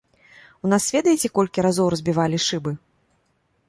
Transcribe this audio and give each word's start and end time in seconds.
У 0.67 0.71
нас 0.71 0.87
ведаеце, 0.95 1.33
колькі 1.37 1.67
разоў 1.69 1.87
разбівалі 1.97 2.37
шыбы? 2.51 2.71